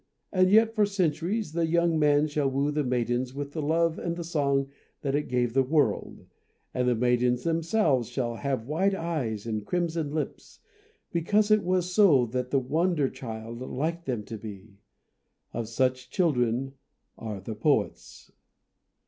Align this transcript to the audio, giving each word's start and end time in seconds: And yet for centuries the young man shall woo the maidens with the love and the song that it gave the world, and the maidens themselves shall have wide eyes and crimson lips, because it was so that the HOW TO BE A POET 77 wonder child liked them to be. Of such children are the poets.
And 0.31 0.49
yet 0.49 0.73
for 0.73 0.83
centuries 0.83 1.51
the 1.51 1.67
young 1.67 1.99
man 1.99 2.25
shall 2.25 2.49
woo 2.49 2.71
the 2.71 2.83
maidens 2.83 3.35
with 3.35 3.51
the 3.51 3.61
love 3.61 3.99
and 3.99 4.15
the 4.15 4.23
song 4.23 4.67
that 5.01 5.13
it 5.13 5.27
gave 5.27 5.53
the 5.53 5.61
world, 5.61 6.25
and 6.73 6.87
the 6.87 6.95
maidens 6.95 7.43
themselves 7.43 8.09
shall 8.09 8.37
have 8.37 8.65
wide 8.65 8.95
eyes 8.95 9.45
and 9.45 9.63
crimson 9.63 10.11
lips, 10.11 10.59
because 11.11 11.51
it 11.51 11.63
was 11.63 11.93
so 11.93 12.25
that 12.25 12.49
the 12.49 12.57
HOW 12.57 12.61
TO 12.63 12.67
BE 12.67 12.67
A 12.67 12.69
POET 12.69 12.83
77 12.89 12.89
wonder 12.89 13.09
child 13.11 13.61
liked 13.71 14.05
them 14.07 14.23
to 14.23 14.37
be. 14.39 14.79
Of 15.53 15.69
such 15.69 16.09
children 16.09 16.73
are 17.19 17.39
the 17.39 17.53
poets. 17.55 18.31